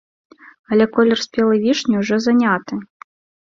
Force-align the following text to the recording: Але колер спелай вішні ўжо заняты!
Але 0.73 0.87
колер 0.95 1.19
спелай 1.27 1.61
вішні 1.67 2.01
ўжо 2.07 2.15
заняты! 2.29 2.83